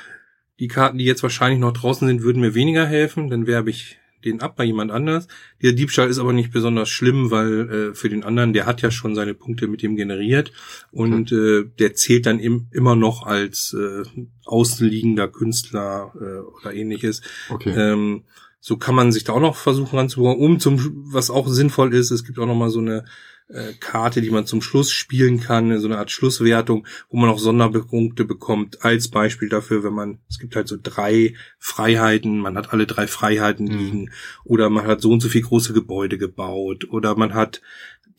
die 0.59 0.69
Karten, 0.69 0.99
die 0.99 1.05
jetzt 1.05 1.23
wahrscheinlich 1.23 1.61
noch 1.61 1.73
draußen 1.73 2.07
sind, 2.07 2.23
würden 2.23 2.41
mir 2.43 2.55
weniger 2.55 2.85
helfen, 2.87 3.31
dann 3.31 3.47
werbe 3.47 3.71
ich 3.71 3.99
den 4.25 4.41
ab 4.41 4.57
bei 4.57 4.65
jemand 4.65 4.91
anders. 4.91 5.29
Dieser 5.63 5.73
Diebstahl 5.73 6.09
ist 6.09 6.19
aber 6.19 6.33
nicht 6.33 6.53
besonders 6.53 6.89
schlimm, 6.89 7.31
weil 7.31 7.71
äh, 7.71 7.95
für 7.95 8.09
den 8.09 8.25
anderen, 8.25 8.53
der 8.53 8.67
hat 8.67 8.83
ja 8.83 8.91
schon 8.91 9.15
seine 9.15 9.35
Punkte 9.35 9.69
mit 9.69 9.83
dem 9.83 9.97
generiert 9.97 10.53
und 10.91 11.33
äh, 11.33 11.65
der 11.79 11.95
zählt 11.95 12.27
dann 12.27 12.39
im, 12.39 12.69
immer 12.71 12.97
noch 12.97 13.27
als 13.27 13.75
äh, 13.75 14.03
außenliegender 14.45 15.29
Künstler 15.29 16.13
äh, 16.21 16.61
oder 16.61 16.75
ähnliches. 16.75 17.23
Okay. 17.49 17.71
Ähm, 17.77 18.25
so 18.61 18.77
kann 18.77 18.95
man 18.95 19.11
sich 19.13 19.25
da 19.25 19.33
auch 19.33 19.41
noch 19.41 19.57
versuchen 19.57 19.97
ranzubauen, 19.99 20.39
um 20.39 20.61
zum, 20.61 21.03
was 21.13 21.31
auch 21.31 21.49
sinnvoll 21.49 21.95
ist, 21.95 22.11
es 22.11 22.25
gibt 22.25 22.39
auch 22.39 22.47
noch 22.47 22.55
mal 22.55 22.71
so 22.71 22.81
eine 22.81 23.05
äh, 23.49 23.73
Karte, 23.81 24.21
die 24.21 24.31
man 24.31 24.47
zum 24.47 24.63
Schluss 24.63 24.93
spielen 24.93 25.41
kann, 25.41 25.77
so 25.81 25.87
eine 25.89 25.99
Art 25.99 26.11
Schlusswertung, 26.11 26.87
wo 27.09 27.17
man 27.17 27.31
auch 27.31 27.39
Sonderpunkte 27.39 28.25
bekommt, 28.25 28.85
als 28.85 29.09
Beispiel 29.09 29.49
dafür, 29.49 29.83
wenn 29.83 29.95
man, 29.95 30.19
es 30.29 30.39
gibt 30.39 30.55
halt 30.55 30.69
so 30.69 30.77
drei 30.81 31.35
Freiheiten, 31.59 32.39
man 32.39 32.57
hat 32.57 32.73
alle 32.73 32.87
drei 32.87 33.07
Freiheiten 33.07 33.67
Mhm. 33.67 33.79
liegen, 33.79 34.11
oder 34.45 34.71
man 34.71 34.87
hat 34.87 35.01
so 35.01 35.11
und 35.11 35.21
so 35.21 35.29
viel 35.29 35.43
große 35.43 35.73
Gebäude 35.73 36.19
gebaut, 36.19 36.87
oder 36.91 37.17
man 37.17 37.35
hat 37.35 37.61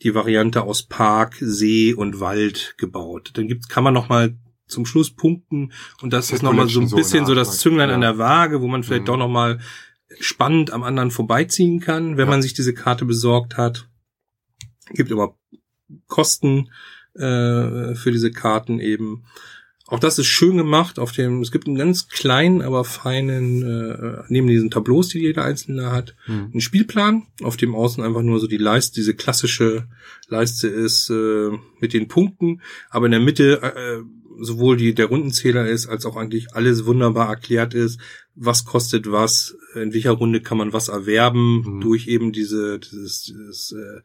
die 0.02 0.14
Variante 0.14 0.62
aus 0.62 0.82
Park, 0.82 1.36
See 1.40 1.94
und 1.94 2.18
Wald 2.20 2.74
gebaut. 2.76 3.30
Dann 3.34 3.46
gibt's, 3.46 3.68
kann 3.68 3.84
man 3.84 3.94
noch 3.94 4.08
mal 4.08 4.34
zum 4.66 4.84
Schluss 4.86 5.10
punkten 5.14 5.72
und 6.00 6.12
das 6.12 6.28
Set 6.28 6.36
ist 6.36 6.42
noch 6.42 6.52
mal 6.52 6.68
so 6.68 6.80
ein 6.80 6.88
so 6.88 6.96
bisschen 6.96 7.24
so 7.26 7.32
Art, 7.32 7.40
das 7.40 7.58
Zünglein 7.58 7.88
ja. 7.90 7.94
an 7.94 8.00
der 8.00 8.18
Waage, 8.18 8.60
wo 8.62 8.68
man 8.68 8.82
vielleicht 8.82 9.02
Mhm. 9.02 9.06
doch 9.06 9.16
noch 9.18 9.28
mal 9.28 9.60
spannend 10.20 10.72
am 10.72 10.82
anderen 10.82 11.10
vorbeiziehen 11.10 11.80
kann, 11.80 12.16
wenn 12.16 12.26
Ja. 12.26 12.30
man 12.30 12.42
sich 12.42 12.54
diese 12.54 12.74
Karte 12.74 13.04
besorgt 13.04 13.56
hat. 13.56 13.88
Gibt 14.90 15.10
immer 15.10 15.36
Kosten 16.06 16.70
äh, 17.14 17.94
für 17.94 18.10
diese 18.12 18.30
Karten 18.30 18.80
eben. 18.80 19.24
Auch 19.86 19.98
das 19.98 20.18
ist 20.18 20.26
schön 20.26 20.56
gemacht. 20.56 20.98
Auf 20.98 21.12
dem, 21.12 21.42
es 21.42 21.50
gibt 21.52 21.66
einen 21.66 21.76
ganz 21.76 22.08
kleinen, 22.08 22.62
aber 22.62 22.82
feinen, 22.84 23.62
äh, 23.62 24.22
neben 24.28 24.46
diesen 24.46 24.70
Tableaus, 24.70 25.08
die 25.08 25.18
jeder 25.18 25.44
einzelne 25.44 25.92
hat, 25.92 26.14
Hm. 26.24 26.48
einen 26.52 26.60
Spielplan, 26.62 27.26
auf 27.42 27.58
dem 27.58 27.74
außen 27.74 28.02
einfach 28.02 28.22
nur 28.22 28.40
so 28.40 28.46
die 28.46 28.56
Leiste, 28.56 28.94
diese 28.94 29.14
klassische 29.14 29.86
Leiste 30.28 30.68
ist 30.68 31.10
äh, 31.10 31.50
mit 31.80 31.92
den 31.92 32.08
Punkten, 32.08 32.62
aber 32.88 33.04
in 33.06 33.12
der 33.12 33.20
Mitte 33.20 33.60
äh, 33.62 34.02
sowohl 34.40 34.76
die 34.76 34.94
der 34.94 35.06
Rundenzähler 35.06 35.66
ist, 35.66 35.86
als 35.86 36.06
auch 36.06 36.16
eigentlich 36.16 36.54
alles 36.54 36.86
wunderbar 36.86 37.28
erklärt 37.28 37.74
ist, 37.74 38.00
was 38.34 38.64
kostet 38.64 39.10
was, 39.10 39.56
in 39.74 39.92
welcher 39.92 40.12
Runde 40.12 40.40
kann 40.40 40.58
man 40.58 40.72
was 40.72 40.88
erwerben 40.88 41.62
Mhm. 41.62 41.80
durch 41.80 42.08
eben 42.08 42.32
diese 42.32 42.78
dieses, 42.78 43.22
dieses 43.22 43.72
äh, 43.72 44.00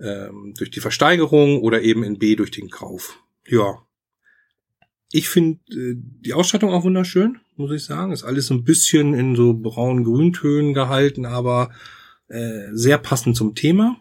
ähm, 0.00 0.54
durch 0.56 0.70
die 0.70 0.80
Versteigerung 0.80 1.60
oder 1.60 1.82
eben 1.82 2.02
in 2.02 2.18
B 2.18 2.36
durch 2.36 2.50
den 2.50 2.70
Kauf. 2.70 3.18
Ja. 3.46 3.82
Ich 5.12 5.28
finde 5.28 5.58
äh, 5.72 5.94
die 5.96 6.32
Ausstattung 6.34 6.70
auch 6.70 6.84
wunderschön, 6.84 7.38
muss 7.56 7.72
ich 7.72 7.84
sagen. 7.84 8.12
Ist 8.12 8.24
alles 8.24 8.46
so 8.46 8.54
ein 8.54 8.64
bisschen 8.64 9.12
in 9.14 9.34
so 9.34 9.54
braun-grüntönen 9.54 10.72
gehalten, 10.72 11.26
aber 11.26 11.70
äh, 12.28 12.68
sehr 12.72 12.98
passend 12.98 13.36
zum 13.36 13.54
Thema. 13.54 13.96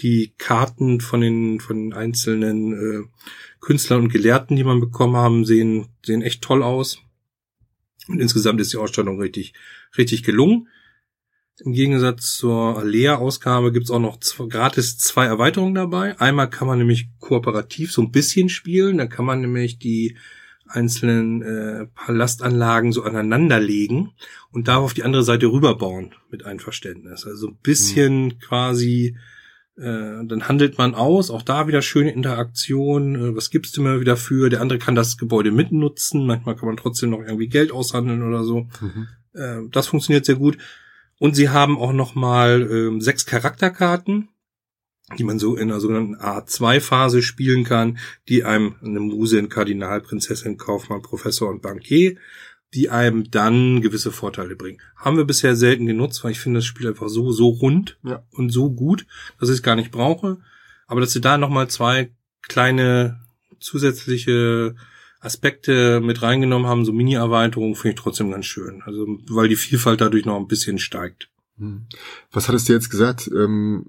Die 0.00 0.32
Karten 0.38 1.00
von 1.00 1.20
den 1.20 1.60
von 1.60 1.76
den 1.76 1.92
einzelnen 1.92 2.72
äh, 2.72 3.04
Künstlern 3.64 4.02
und 4.02 4.12
Gelehrten, 4.12 4.56
die 4.56 4.64
man 4.64 4.80
bekommen 4.80 5.16
haben, 5.16 5.44
sehen 5.44 5.88
sehen 6.04 6.22
echt 6.22 6.42
toll 6.42 6.62
aus. 6.62 6.98
Und 8.08 8.20
insgesamt 8.20 8.60
ist 8.60 8.72
die 8.72 8.76
Ausstattung 8.76 9.18
richtig 9.20 9.54
richtig 9.96 10.22
gelungen. 10.22 10.68
Im 11.64 11.72
Gegensatz 11.72 12.36
zur 12.36 12.76
Alea-Ausgabe 12.78 13.72
gibt's 13.72 13.90
auch 13.90 14.00
noch 14.00 14.18
zwei, 14.18 14.46
gratis 14.46 14.98
zwei 14.98 15.26
Erweiterungen 15.26 15.74
dabei. 15.74 16.18
Einmal 16.20 16.50
kann 16.50 16.66
man 16.66 16.78
nämlich 16.78 17.08
kooperativ 17.20 17.92
so 17.92 18.02
ein 18.02 18.10
bisschen 18.10 18.48
spielen. 18.48 18.98
Da 18.98 19.06
kann 19.06 19.24
man 19.24 19.40
nämlich 19.40 19.78
die 19.78 20.16
einzelnen 20.66 21.42
äh, 21.42 21.86
Palastanlagen 21.94 22.92
so 22.92 23.04
aneinander 23.04 23.60
legen 23.60 24.12
und 24.50 24.68
darf 24.68 24.82
auf 24.82 24.94
die 24.94 25.04
andere 25.04 25.22
Seite 25.22 25.46
rüberbauen 25.46 26.14
mit 26.28 26.44
Einverständnis. 26.44 27.24
Also 27.24 27.48
ein 27.48 27.58
bisschen 27.62 28.40
quasi, 28.40 29.16
äh, 29.16 29.33
dann 29.76 30.46
handelt 30.46 30.78
man 30.78 30.94
aus, 30.94 31.30
auch 31.30 31.42
da 31.42 31.66
wieder 31.66 31.82
schöne 31.82 32.12
Interaktion. 32.12 33.16
Äh, 33.16 33.36
was 33.36 33.50
gibst 33.50 33.76
du 33.76 33.82
mir 33.82 34.00
wieder 34.00 34.16
für? 34.16 34.48
Der 34.48 34.60
andere 34.60 34.78
kann 34.78 34.94
das 34.94 35.16
Gebäude 35.16 35.50
mitnutzen. 35.50 36.26
Manchmal 36.26 36.56
kann 36.56 36.68
man 36.68 36.76
trotzdem 36.76 37.10
noch 37.10 37.20
irgendwie 37.20 37.48
Geld 37.48 37.72
aushandeln 37.72 38.22
oder 38.22 38.44
so. 38.44 38.68
Mhm. 38.80 39.08
Äh, 39.32 39.68
das 39.70 39.88
funktioniert 39.88 40.26
sehr 40.26 40.36
gut. 40.36 40.58
Und 41.18 41.34
sie 41.34 41.48
haben 41.48 41.78
auch 41.78 41.92
noch 41.92 42.14
mal 42.14 42.68
ähm, 42.70 43.00
sechs 43.00 43.26
Charakterkarten, 43.26 44.28
die 45.18 45.24
man 45.24 45.38
so 45.38 45.56
in 45.56 45.70
einer 45.70 45.80
sogenannten 45.80 46.16
A2-Phase 46.16 47.22
spielen 47.22 47.64
kann, 47.64 47.98
die 48.28 48.44
einem 48.44 48.76
eine 48.82 49.00
Muse, 49.00 49.38
ein 49.38 49.48
Kardinal, 49.48 50.00
Prinzessin, 50.00 50.56
Kaufmann, 50.56 51.02
Professor 51.02 51.50
und 51.50 51.62
Bankier, 51.62 52.16
die 52.74 52.90
einem 52.90 53.30
dann 53.30 53.80
gewisse 53.80 54.10
Vorteile 54.10 54.56
bringen. 54.56 54.80
Haben 54.96 55.16
wir 55.16 55.24
bisher 55.24 55.54
selten 55.56 55.86
genutzt, 55.86 56.24
weil 56.24 56.32
ich 56.32 56.40
finde 56.40 56.58
das 56.58 56.64
Spiel 56.66 56.88
einfach 56.88 57.08
so, 57.08 57.30
so 57.32 57.48
rund 57.48 57.98
Ja. 58.02 58.24
und 58.32 58.50
so 58.50 58.70
gut, 58.70 59.06
dass 59.38 59.48
ich 59.48 59.56
es 59.56 59.62
gar 59.62 59.76
nicht 59.76 59.90
brauche. 59.92 60.38
Aber 60.86 61.00
dass 61.00 61.12
sie 61.12 61.20
da 61.20 61.38
noch 61.38 61.50
mal 61.50 61.68
zwei 61.68 62.10
kleine 62.48 63.20
zusätzliche 63.60 64.74
Aspekte 65.20 66.00
mit 66.00 66.20
reingenommen 66.22 66.66
haben, 66.68 66.84
so 66.84 66.92
Mini-Erweiterungen, 66.92 67.74
finde 67.76 67.94
ich 67.96 68.00
trotzdem 68.02 68.30
ganz 68.30 68.46
schön. 68.46 68.82
Also, 68.84 69.06
weil 69.28 69.48
die 69.48 69.56
Vielfalt 69.56 70.00
dadurch 70.00 70.24
noch 70.26 70.36
ein 70.38 70.48
bisschen 70.48 70.78
steigt. 70.78 71.28
Hm. 71.58 71.86
Was 72.32 72.48
hattest 72.48 72.68
du 72.68 72.72
jetzt 72.74 72.90
gesagt? 72.90 73.30
Ähm, 73.34 73.86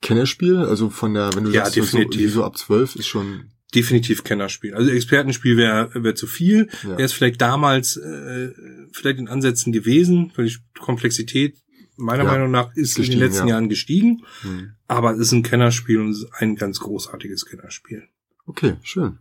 Kennerspiel? 0.00 0.56
Also 0.58 0.88
von 0.88 1.12
der, 1.14 1.34
wenn 1.34 1.44
du 1.44 1.50
Ja, 1.50 1.64
sagst, 1.66 1.74
so, 1.74 1.80
definitiv. 1.98 2.32
so 2.32 2.44
ab 2.44 2.56
12 2.56 2.96
ist 2.96 3.06
schon, 3.08 3.50
Definitiv 3.74 4.24
Kennerspiel. 4.24 4.74
Also 4.74 4.90
Expertenspiel 4.90 5.56
wäre 5.56 5.90
wär 5.94 6.14
zu 6.14 6.26
viel. 6.26 6.68
ja. 6.82 6.90
Wäre 6.90 7.02
es 7.04 7.12
vielleicht 7.12 7.40
damals 7.40 7.96
äh, 7.96 8.50
vielleicht 8.92 9.18
in 9.18 9.28
Ansätzen 9.28 9.72
gewesen, 9.72 10.32
weil 10.36 10.46
die 10.46 10.56
Komplexität 10.78 11.56
meiner 11.96 12.24
Ja, 12.24 12.30
Meinung 12.30 12.50
nach 12.50 12.74
ist 12.74 12.96
in 12.96 13.02
gestiegen, 13.02 13.20
den 13.20 13.28
letzten 13.28 13.46
ja. 13.48 13.54
Jahren 13.54 13.68
gestiegen. 13.68 14.24
Hm. 14.42 14.72
Aber 14.88 15.12
es 15.12 15.18
ist 15.20 15.32
ein 15.32 15.42
Kennerspiel 15.42 16.00
und 16.00 16.10
es 16.10 16.18
ist 16.22 16.32
ein 16.34 16.56
ganz 16.56 16.80
großartiges 16.80 17.46
Kennerspiel. 17.46 18.04
Okay, 18.46 18.76
schön. 18.82 19.18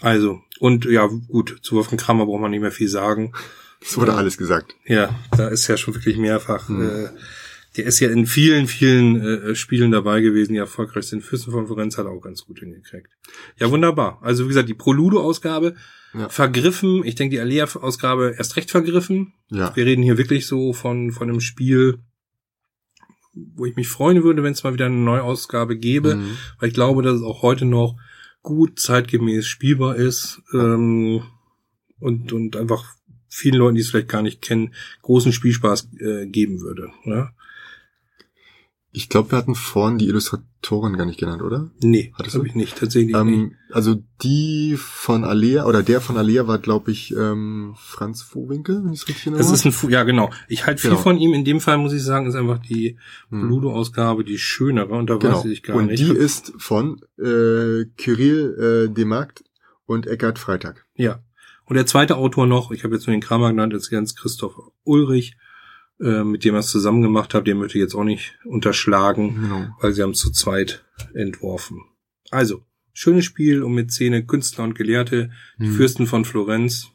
Also, 0.00 0.40
und 0.60 0.84
ja, 0.84 1.06
gut, 1.06 1.58
zu 1.62 1.76
Wolfgang 1.76 2.00
Kramer 2.00 2.26
braucht 2.26 2.40
man 2.40 2.50
nicht 2.50 2.60
mehr 2.60 2.70
viel 2.72 2.88
sagen. 2.88 3.32
Es 3.80 3.96
wurde 3.98 4.12
Ja. 4.12 4.16
alles 4.16 4.38
gesagt. 4.38 4.74
Ja, 4.86 5.18
da 5.36 5.48
ist 5.48 5.66
ja 5.68 5.76
schon 5.76 5.94
wirklich 5.94 6.16
mehrfach. 6.16 6.68
Hm. 6.68 6.82
Äh, 6.88 7.08
der 7.76 7.84
ist 7.86 8.00
ja 8.00 8.08
in 8.10 8.26
vielen, 8.26 8.66
vielen 8.66 9.20
äh, 9.20 9.54
Spielen 9.54 9.90
dabei 9.90 10.20
gewesen, 10.20 10.52
die 10.52 10.58
erfolgreich 10.58 11.04
sind. 11.06 11.22
Fürstenkonferenz 11.22 11.98
hat 11.98 12.06
er 12.06 12.12
auch 12.12 12.20
ganz 12.20 12.44
gut 12.44 12.60
hingekriegt. 12.60 13.08
Ja, 13.58 13.70
wunderbar. 13.70 14.18
Also 14.22 14.44
wie 14.44 14.48
gesagt, 14.48 14.68
die 14.68 14.74
Proludo-Ausgabe 14.74 15.74
Ja. 16.14 16.28
vergriffen. 16.28 17.04
Ich 17.04 17.14
denke, 17.14 17.36
die 17.36 17.40
Alea-Ausgabe 17.40 18.34
erst 18.38 18.56
recht 18.56 18.70
vergriffen. 18.70 19.34
Ja. 19.50 19.74
Wir 19.76 19.84
reden 19.86 20.02
hier 20.02 20.16
wirklich 20.18 20.46
so 20.46 20.72
von, 20.72 21.12
von 21.12 21.28
einem 21.28 21.40
Spiel, 21.40 21.98
wo 23.34 23.66
ich 23.66 23.76
mich 23.76 23.88
freuen 23.88 24.22
würde, 24.24 24.42
wenn 24.42 24.52
es 24.52 24.64
mal 24.64 24.72
wieder 24.72 24.86
eine 24.86 24.94
Neuausgabe 24.96 25.76
gäbe, 25.76 26.16
Mhm. 26.16 26.38
weil 26.58 26.68
ich 26.68 26.74
glaube, 26.74 27.02
dass 27.02 27.16
es 27.16 27.22
auch 27.22 27.42
heute 27.42 27.66
noch 27.66 27.96
gut 28.42 28.78
zeitgemäß 28.78 29.46
spielbar 29.46 29.96
ist 29.96 30.40
ähm, 30.54 31.22
und, 31.98 32.32
und 32.32 32.56
einfach 32.56 32.94
vielen 33.28 33.56
Leuten, 33.56 33.74
die 33.74 33.82
es 33.82 33.90
vielleicht 33.90 34.08
gar 34.08 34.22
nicht 34.22 34.40
kennen, 34.40 34.72
großen 35.02 35.32
Spielspaß 35.32 35.88
äh, 36.00 36.26
geben 36.26 36.60
würde. 36.60 36.90
Ne? 37.04 37.30
Ich 38.98 39.10
glaube, 39.10 39.30
wir 39.32 39.36
hatten 39.36 39.54
vorhin 39.54 39.98
die 39.98 40.06
Illustratorin 40.08 40.96
gar 40.96 41.04
nicht 41.04 41.20
genannt, 41.20 41.42
oder? 41.42 41.70
Nee, 41.82 42.14
Hattest 42.16 42.34
habe 42.34 42.44
du? 42.44 42.48
ich 42.48 42.54
nicht, 42.56 42.78
tatsächlich 42.78 43.14
nicht. 43.14 43.20
Ähm, 43.20 43.52
also 43.70 44.02
die 44.22 44.76
von 44.78 45.22
Alea, 45.24 45.66
oder 45.66 45.82
der 45.82 46.00
von 46.00 46.16
Alea 46.16 46.46
war, 46.46 46.56
glaube 46.58 46.92
ich, 46.92 47.14
ähm, 47.14 47.74
Franz 47.76 48.22
Vohwinkel, 48.22 48.82
wenn 48.82 48.94
ich 48.94 49.00
es 49.02 49.08
richtig 49.08 49.24
Das 49.24 49.32
erinnere. 49.34 49.54
ist 49.54 49.64
ein, 49.66 49.72
Fu- 49.72 49.90
ja 49.90 50.02
genau. 50.04 50.30
Ich 50.48 50.64
halte 50.66 50.80
viel 50.80 50.90
Genau. 50.92 51.02
von 51.02 51.18
ihm. 51.18 51.34
In 51.34 51.44
dem 51.44 51.60
Fall 51.60 51.76
muss 51.76 51.92
ich 51.92 52.02
sagen, 52.02 52.26
ist 52.26 52.36
einfach 52.36 52.56
die 52.58 52.96
Hm. 53.28 53.46
Ludo-Ausgabe 53.50 54.24
die 54.24 54.38
schönere 54.38 54.94
und 54.94 55.10
da 55.10 55.16
Genau. 55.18 55.40
weiß 55.40 55.44
ich 55.50 55.62
gar 55.62 55.76
Und 55.76 55.88
nicht. 55.88 56.02
die 56.02 56.12
ist 56.12 56.54
von 56.56 57.02
äh, 57.18 57.84
Kirill 57.98 58.86
äh, 58.88 58.94
Demarkt 58.94 59.44
und 59.84 60.06
Eckhard 60.06 60.38
Freitag. 60.38 60.86
Ja. 60.94 61.20
Und 61.66 61.74
der 61.74 61.84
zweite 61.84 62.16
Autor 62.16 62.46
noch, 62.46 62.70
ich 62.70 62.82
habe 62.82 62.94
jetzt 62.94 63.06
nur 63.06 63.14
den 63.14 63.20
Kramer 63.20 63.50
genannt, 63.50 63.74
ist 63.74 63.90
Jens 63.90 64.16
Christoph 64.16 64.54
Ulrich, 64.84 65.36
äh, 66.00 66.24
mit 66.24 66.44
dem 66.44 66.54
er 66.54 66.60
es 66.60 66.70
zusammen 66.70 67.02
gemacht 67.02 67.34
hat. 67.34 67.46
Den 67.46 67.58
möchte 67.58 67.78
ich 67.78 67.82
jetzt 67.82 67.94
auch 67.94 68.04
nicht 68.04 68.38
unterschlagen, 68.44 69.40
Genau. 69.40 69.66
weil 69.80 69.92
sie 69.92 70.02
haben 70.02 70.10
es 70.10 70.20
zu 70.20 70.30
zweit 70.30 70.84
entworfen. 71.14 71.82
Also, 72.30 72.62
schönes 72.92 73.24
Spiel 73.24 73.62
um 73.62 73.74
Mäzene, 73.74 74.24
Künstler 74.24 74.64
und 74.64 74.74
Gelehrte, 74.74 75.30
die 75.58 75.66
Hm. 75.66 75.74
Fürsten 75.74 76.06
von 76.06 76.24
Florenz. 76.24 76.88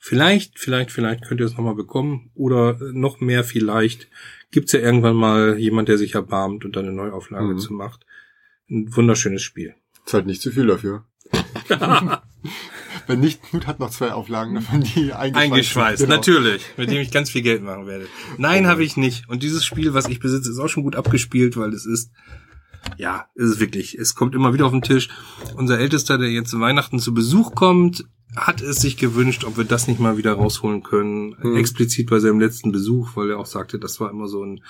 Vielleicht, 0.00 0.58
vielleicht, 0.58 0.92
vielleicht 0.92 1.24
könnt 1.26 1.40
ihr 1.40 1.46
es 1.46 1.56
nochmal 1.56 1.74
bekommen. 1.74 2.30
Oder 2.34 2.78
noch 2.92 3.20
mehr 3.20 3.42
vielleicht 3.42 4.08
gibt's 4.52 4.70
ja 4.72 4.78
irgendwann 4.80 5.16
mal 5.16 5.58
jemand, 5.58 5.88
der 5.88 5.98
sich 5.98 6.14
erbarmt 6.14 6.64
und 6.64 6.76
dann 6.76 6.84
eine 6.86 6.94
Neuauflage 6.94 7.54
Mhm. 7.54 7.58
zu 7.58 7.72
macht. 7.72 8.06
Ein 8.70 8.94
wunderschönes 8.94 9.42
Spiel. 9.42 9.74
Ist 10.06 10.14
halt 10.14 10.26
nicht 10.26 10.40
zu 10.42 10.52
viel 10.52 10.66
dafür. 10.66 11.04
Wenn 13.06 13.20
nicht, 13.20 13.42
Knut 13.42 13.66
hat 13.66 13.78
noch 13.78 13.90
zwei 13.90 14.12
Auflagen 14.12 14.54
davon, 14.54 14.82
die 14.82 15.12
eingeschweißt, 15.12 15.36
Eingeschweißt. 15.36 16.02
Genau. 16.02 16.16
natürlich, 16.16 16.62
mit 16.76 16.90
dem 16.90 17.00
ich 17.00 17.10
ganz 17.10 17.30
viel 17.30 17.42
Geld 17.42 17.62
machen 17.62 17.86
werde. 17.86 18.06
Nein, 18.38 18.66
habe 18.66 18.84
ich 18.84 18.96
nicht. 18.96 19.28
Und 19.28 19.42
dieses 19.42 19.64
Spiel, 19.64 19.94
was 19.94 20.08
ich 20.08 20.18
besitze, 20.18 20.50
ist 20.50 20.58
auch 20.58 20.68
schon 20.68 20.82
gut 20.82 20.96
abgespielt, 20.96 21.56
weil 21.56 21.72
es 21.72 21.86
ist, 21.86 22.10
ja, 22.96 23.26
es 23.34 23.50
ist 23.50 23.60
wirklich, 23.60 23.96
es 23.96 24.14
kommt 24.14 24.34
immer 24.34 24.54
wieder 24.54 24.66
auf 24.66 24.72
den 24.72 24.82
Tisch. 24.82 25.08
Unser 25.56 25.78
Ältester, 25.78 26.18
der 26.18 26.30
jetzt 26.30 26.50
zu 26.50 26.60
Weihnachten 26.60 26.98
zu 26.98 27.14
Besuch 27.14 27.54
kommt, 27.54 28.04
hat 28.34 28.60
es 28.60 28.76
sich 28.76 28.96
gewünscht, 28.96 29.44
ob 29.44 29.56
wir 29.56 29.64
das 29.64 29.88
nicht 29.88 30.00
mal 30.00 30.16
wieder 30.16 30.32
rausholen 30.32 30.82
können. 30.82 31.36
Hm. 31.40 31.56
Explizit 31.56 32.10
bei 32.10 32.18
seinem 32.18 32.40
letzten 32.40 32.72
Besuch, 32.72 33.10
weil 33.14 33.30
er 33.30 33.38
auch 33.38 33.46
sagte, 33.46 33.78
das 33.78 34.00
war 34.00 34.10
immer 34.10 34.28
so 34.28 34.44
ein 34.44 34.60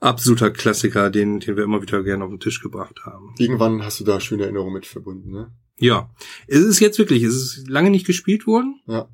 absoluter 0.00 0.50
Klassiker, 0.50 1.10
den, 1.10 1.40
den 1.40 1.56
wir 1.56 1.64
immer 1.64 1.82
wieder 1.82 2.02
gerne 2.02 2.24
auf 2.24 2.30
den 2.30 2.40
Tisch 2.40 2.60
gebracht 2.60 3.00
haben. 3.04 3.34
Irgendwann 3.38 3.84
hast 3.84 4.00
du 4.00 4.04
da 4.04 4.20
schöne 4.20 4.44
Erinnerungen 4.44 4.74
mit 4.74 4.86
verbunden, 4.86 5.30
ne? 5.30 5.52
Ja, 5.78 6.10
es 6.46 6.60
ist 6.60 6.78
jetzt 6.78 6.98
wirklich, 6.98 7.24
es 7.24 7.34
ist 7.34 7.68
lange 7.68 7.90
nicht 7.90 8.06
gespielt 8.06 8.46
worden. 8.46 8.80
Ja. 8.86 9.08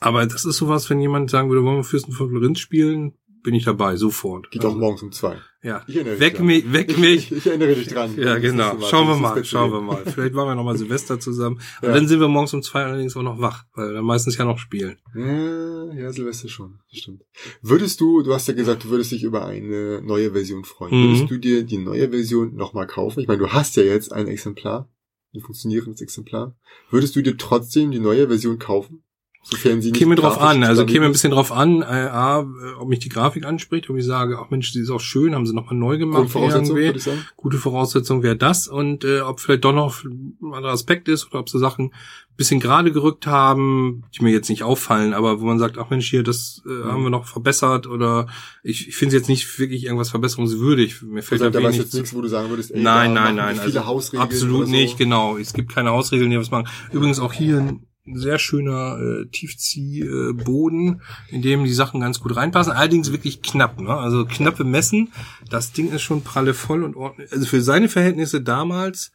Aber 0.00 0.26
das 0.26 0.44
ist 0.44 0.56
sowas, 0.56 0.88
wenn 0.90 1.00
jemand 1.00 1.30
sagen 1.30 1.48
würde, 1.48 1.62
wollen 1.62 1.76
wir 1.76 1.84
Fürsten 1.84 2.12
von 2.12 2.30
Florenz 2.30 2.58
spielen, 2.58 3.18
bin 3.42 3.54
ich 3.54 3.64
dabei, 3.64 3.96
sofort. 3.96 4.50
Geht 4.50 4.64
auch 4.64 4.74
morgens 4.74 5.02
um 5.02 5.12
zwei. 5.12 5.38
Ja. 5.62 5.84
Dran. 5.86 6.46
mich, 6.46 6.72
weg 6.72 6.90
Ich, 6.90 6.96
mich. 6.96 7.32
ich, 7.32 7.38
ich 7.38 7.46
erinnere 7.46 7.74
dich 7.74 7.88
dran. 7.88 8.16
Ja, 8.16 8.38
genau. 8.38 8.80
Schauen 8.80 9.08
wir 9.08 9.16
mal, 9.16 9.44
schauen 9.44 9.70
wir 9.70 9.80
mal. 9.82 10.04
Vielleicht 10.06 10.32
machen 10.32 10.48
wir 10.48 10.54
nochmal 10.54 10.78
Silvester 10.78 11.20
zusammen. 11.20 11.60
Und 11.82 11.88
Ja. 11.88 11.94
dann 11.94 12.08
sind 12.08 12.18
wir 12.20 12.28
morgens 12.28 12.54
um 12.54 12.62
zwei 12.62 12.82
allerdings 12.84 13.14
auch 13.16 13.22
noch 13.22 13.40
wach, 13.40 13.64
weil 13.74 13.92
wir 13.92 14.02
meistens 14.02 14.38
ja 14.38 14.46
noch 14.46 14.58
spielen. 14.58 14.96
Ja, 15.14 16.12
Silvester 16.12 16.48
schon. 16.48 16.78
Das 16.90 17.00
stimmt. 17.00 17.22
Würdest 17.60 18.00
du, 18.00 18.22
du 18.22 18.32
hast 18.32 18.48
ja 18.48 18.54
gesagt, 18.54 18.84
du 18.84 18.88
würdest 18.88 19.12
dich 19.12 19.22
über 19.22 19.44
eine 19.44 20.00
neue 20.02 20.32
Version 20.32 20.64
freuen. 20.64 20.94
Mhm. 20.98 21.08
Würdest 21.14 21.30
du 21.30 21.38
dir 21.38 21.62
die 21.64 21.78
neue 21.78 22.08
Version 22.08 22.54
nochmal 22.54 22.86
kaufen? 22.86 23.20
Ich 23.20 23.28
meine, 23.28 23.40
du 23.40 23.48
hast 23.52 23.76
ja 23.76 23.82
jetzt 23.82 24.12
ein 24.12 24.28
Exemplar, 24.28 24.88
ein 25.34 25.40
funktionierendes 25.40 26.00
Exemplar. 26.00 26.56
Würdest 26.90 27.14
du 27.16 27.22
dir 27.22 27.36
trotzdem 27.36 27.90
die 27.90 28.00
neue 28.00 28.28
Version 28.28 28.58
kaufen? 28.58 29.02
Sofern 29.42 29.80
sie 29.80 29.90
nicht 29.90 29.98
Käme 29.98 30.16
drauf 30.16 30.38
an, 30.38 30.62
also 30.64 30.84
käme 30.84 31.06
ein 31.06 31.12
bisschen 31.12 31.30
drauf 31.30 31.50
an, 31.50 31.80
äh, 31.80 31.84
A, 31.84 32.46
ob 32.78 32.88
mich 32.88 32.98
die 32.98 33.08
Grafik 33.08 33.46
anspricht, 33.46 33.88
ob 33.88 33.96
ich 33.96 34.04
sage, 34.04 34.38
ach 34.38 34.50
Mensch, 34.50 34.70
die 34.72 34.80
ist 34.80 34.90
auch 34.90 35.00
schön, 35.00 35.34
haben 35.34 35.46
sie 35.46 35.54
nochmal 35.54 35.76
neu 35.76 35.96
gemacht. 35.96 36.20
Grundvoraussetzung, 36.20 36.76
irgendwie. 36.76 36.84
würde 36.84 36.98
ich 36.98 37.04
sagen. 37.04 37.26
Gute 37.36 37.56
Voraussetzung 37.56 38.22
wäre 38.22 38.36
das 38.36 38.68
und 38.68 39.02
äh, 39.02 39.20
ob 39.20 39.40
vielleicht 39.40 39.64
doch 39.64 39.72
noch 39.72 40.04
ein 40.04 40.36
anderer 40.52 40.72
Aspekt 40.72 41.08
ist 41.08 41.26
oder 41.26 41.40
ob 41.40 41.48
sie 41.48 41.58
Sachen 41.58 41.86
ein 41.86 42.36
bisschen 42.36 42.60
gerade 42.60 42.92
gerückt 42.92 43.26
haben, 43.26 44.04
die 44.14 44.22
mir 44.22 44.30
jetzt 44.30 44.50
nicht 44.50 44.62
auffallen, 44.62 45.14
aber 45.14 45.40
wo 45.40 45.46
man 45.46 45.58
sagt, 45.58 45.78
ach 45.78 45.88
Mensch, 45.88 46.10
hier, 46.10 46.22
das 46.22 46.62
äh, 46.66 46.84
haben 46.84 47.02
wir 47.02 47.10
noch 47.10 47.24
verbessert 47.24 47.86
oder 47.86 48.26
ich, 48.62 48.88
ich 48.88 48.96
finde 48.96 49.16
es 49.16 49.22
jetzt 49.22 49.28
nicht 49.30 49.58
wirklich 49.58 49.84
irgendwas 49.84 50.10
verbesserungswürdig. 50.10 51.00
Mir 51.00 51.22
fällt 51.22 51.40
Also, 51.40 51.58
da 51.58 51.64
wenig 51.64 51.78
jetzt 51.78 51.94
nichts, 51.94 52.14
wo 52.14 52.20
du 52.20 52.28
sagen 52.28 52.50
würdest, 52.50 52.72
ey, 52.72 52.82
Nein, 52.82 53.14
nein, 53.14 53.36
nein. 53.36 53.58
Also 53.58 53.80
absolut 53.80 54.66
so. 54.66 54.70
nicht, 54.70 54.98
genau. 54.98 55.38
Es 55.38 55.54
gibt 55.54 55.74
keine 55.74 55.90
Hausregeln, 55.90 56.30
die 56.30 56.38
was 56.38 56.50
machen. 56.50 56.68
Übrigens 56.92 57.20
auch 57.20 57.32
hier 57.32 57.58
ein 57.58 57.86
sehr 58.04 58.38
schöner 58.38 58.98
äh, 58.98 59.26
Tiefziehboden, 59.26 61.00
äh, 61.28 61.34
in 61.34 61.42
dem 61.42 61.64
die 61.64 61.72
Sachen 61.72 62.00
ganz 62.00 62.20
gut 62.20 62.34
reinpassen. 62.34 62.72
Allerdings 62.72 63.12
wirklich 63.12 63.42
knapp, 63.42 63.80
ne? 63.80 63.94
Also 63.94 64.24
knappe 64.24 64.64
Messen. 64.64 65.12
Das 65.48 65.72
Ding 65.72 65.92
ist 65.92 66.02
schon 66.02 66.22
pralle 66.22 66.54
voll 66.54 66.82
und 66.82 66.96
ordentlich. 66.96 67.32
Also 67.32 67.46
für 67.46 67.62
seine 67.62 67.88
Verhältnisse 67.88 68.40
damals 68.40 69.12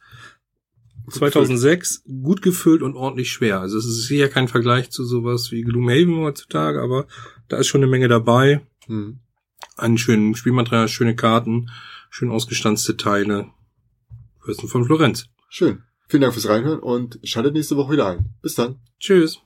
2006 1.10 2.04
gut 2.22 2.42
gefüllt 2.42 2.82
und 2.82 2.96
ordentlich 2.96 3.30
schwer. 3.30 3.60
Also 3.60 3.78
es 3.78 3.86
ist 3.86 4.06
sicher 4.06 4.28
kein 4.28 4.48
Vergleich 4.48 4.90
zu 4.90 5.04
sowas 5.04 5.52
wie 5.52 5.62
Gloomhaven 5.62 6.16
heutzutage, 6.16 6.80
aber 6.80 7.06
da 7.48 7.58
ist 7.58 7.68
schon 7.68 7.82
eine 7.82 7.90
Menge 7.90 8.08
dabei. 8.08 8.60
Hm. 8.86 9.20
An 9.76 9.98
schönen 9.98 10.34
Spielmaterial, 10.34 10.88
schöne 10.88 11.14
Karten, 11.14 11.70
schön 12.10 12.30
ausgestanzte 12.30 12.96
Teile. 12.96 13.50
Fürsten 14.40 14.68
von 14.68 14.84
Florenz. 14.84 15.26
Schön. 15.48 15.82
Vielen 16.08 16.22
Dank 16.22 16.34
fürs 16.34 16.48
Reinhören 16.48 16.80
und 16.80 17.18
schaltet 17.24 17.54
nächste 17.54 17.76
Woche 17.76 17.92
wieder 17.92 18.06
ein. 18.06 18.26
Bis 18.42 18.54
dann. 18.54 18.76
Tschüss. 19.00 19.40